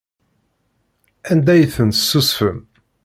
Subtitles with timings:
[1.31, 2.59] Anda ay tent-tessusfem?